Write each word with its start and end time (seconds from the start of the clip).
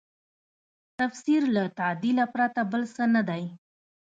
تفسیر 0.99 1.41
له 1.55 1.63
تعدیله 1.79 2.25
پرته 2.33 2.61
بل 2.71 2.83
څه 2.95 3.03
نه 3.15 3.21
دی. 3.29 3.43